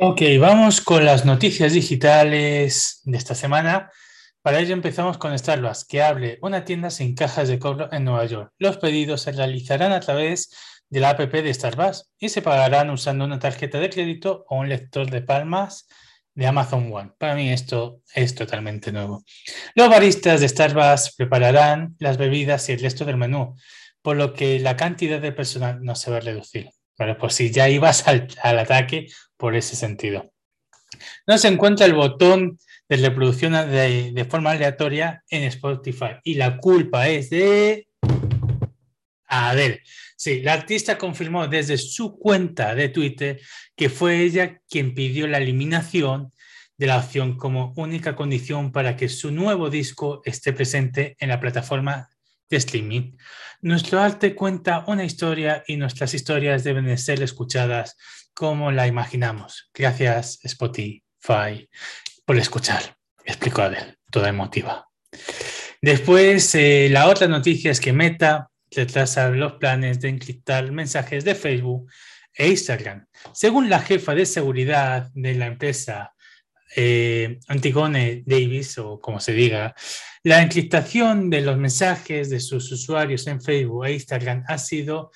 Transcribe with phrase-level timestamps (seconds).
[0.00, 3.90] Ok, vamos con las noticias digitales de esta semana.
[4.42, 8.24] Para ello empezamos con Starbucks, que abre una tienda sin cajas de cobro en Nueva
[8.26, 8.52] York.
[8.58, 10.54] Los pedidos se realizarán a través
[10.88, 14.68] de la app de Starbucks y se pagarán usando una tarjeta de crédito o un
[14.68, 15.88] lector de palmas
[16.32, 17.10] de Amazon One.
[17.18, 19.24] Para mí esto es totalmente nuevo.
[19.74, 23.56] Los baristas de Starbucks prepararán las bebidas y el resto del menú,
[24.00, 26.70] por lo que la cantidad de personal no se va a reducir.
[26.98, 29.06] Bueno, pues si ya ibas al, ataque
[29.36, 30.32] por ese sentido.
[31.26, 32.58] No se encuentra el botón
[32.88, 37.86] de reproducción de, de, forma aleatoria en Spotify y la culpa es de
[39.26, 39.82] Adele.
[40.16, 43.40] Sí, la artista confirmó desde su cuenta de Twitter
[43.76, 46.32] que fue ella quien pidió la eliminación
[46.78, 51.40] de la opción como única condición para que su nuevo disco esté presente en la
[51.40, 52.08] plataforma
[52.48, 53.16] de streaming.
[53.60, 57.96] Nuestro arte cuenta una historia y nuestras historias deben ser escuchadas
[58.32, 59.68] como la imaginamos.
[59.74, 61.68] Gracias Spotify
[62.24, 62.96] por escuchar.
[63.24, 64.88] Explicó Adel, toda emotiva.
[65.82, 71.34] Después, eh, la otra noticia es que Meta retrasa los planes de encriptar mensajes de
[71.34, 71.90] Facebook
[72.34, 73.06] e Instagram.
[73.32, 76.14] Según la jefa de seguridad de la empresa
[76.76, 79.74] eh, Antigone Davis, o como se diga,
[80.22, 85.10] la encriptación de los mensajes de sus usuarios en Facebook e Instagram ha sido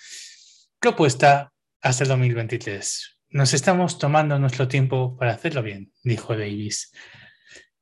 [0.78, 3.18] propuesta hasta el 2023.
[3.30, 6.92] Nos estamos tomando nuestro tiempo para hacerlo bien, dijo Davis.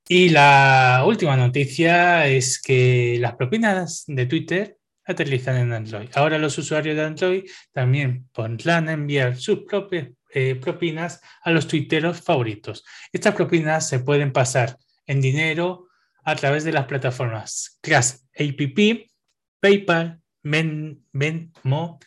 [0.09, 6.09] Y la última noticia es que las propinas de Twitter aterrizan en Android.
[6.15, 12.21] Ahora los usuarios de Android también podrán enviar sus propias eh, propinas a los tuiteros
[12.23, 12.85] favoritos.
[13.13, 14.77] Estas propinas se pueden pasar
[15.07, 15.89] en dinero
[16.25, 19.11] a través de las plataformas Crash APP,
[19.61, 21.99] PayPal, Venmo,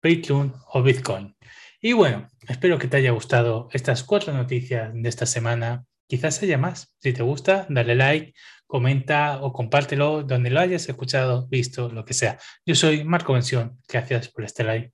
[0.00, 1.36] Patreon o Bitcoin.
[1.80, 5.84] Y bueno, espero que te haya gustado estas cuatro noticias de esta semana.
[6.06, 6.94] Quizás haya más.
[6.98, 8.34] Si te gusta, dale like,
[8.66, 12.38] comenta o compártelo donde lo hayas escuchado, visto, lo que sea.
[12.64, 13.78] Yo soy Marco Mención.
[13.86, 14.93] Gracias por estar ahí.